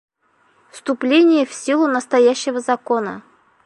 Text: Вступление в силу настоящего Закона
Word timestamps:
Вступление 0.71 1.45
в 1.45 1.53
силу 1.53 1.85
настоящего 1.85 2.59
Закона 2.59 3.21